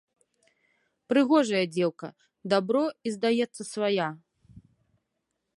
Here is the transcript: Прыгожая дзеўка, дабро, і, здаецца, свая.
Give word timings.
Прыгожая 1.13 1.61
дзеўка, 1.75 2.09
дабро, 2.53 2.83
і, 3.11 3.15
здаецца, 3.19 3.61
свая. 3.73 4.09